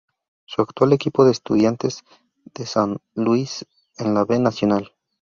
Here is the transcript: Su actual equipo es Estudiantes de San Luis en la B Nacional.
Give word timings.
Su 0.47 0.63
actual 0.63 0.93
equipo 0.93 1.23
es 1.25 1.33
Estudiantes 1.33 2.01
de 2.55 2.65
San 2.65 2.97
Luis 3.13 3.67
en 3.99 4.15
la 4.15 4.25
B 4.25 4.39
Nacional. 4.39 4.93